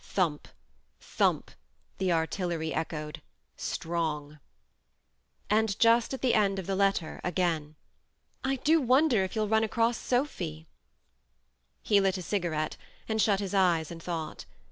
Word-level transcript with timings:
(Thump, 0.03 0.47
thump, 0.99 1.51
the 1.99 2.11
artillery 2.11 2.73
echoed:" 2.73 3.21
Strong!") 3.75 4.39
And 5.51 5.77
just 5.79 6.11
at 6.11 6.23
the 6.23 6.33
end 6.33 6.57
of 6.57 6.65
the 6.65 6.75
letter, 6.75 7.21
again; 7.23 7.75
THE 8.41 8.47
MARNE 8.49 8.57
113 8.65 8.77
"I 8.79 8.79
do 8.79 8.81
wonder 8.81 9.23
if 9.23 9.35
you'll 9.35 9.47
run 9.47 9.63
across 9.63 9.99
Sophy...." 9.99 10.65
He 11.83 12.01
lit 12.01 12.17
a 12.17 12.23
cigarette, 12.23 12.77
and 13.07 13.21
shut 13.21 13.39
his 13.41 13.53
eyes 13.53 13.91
and 13.91 14.01
thought. 14.01 14.45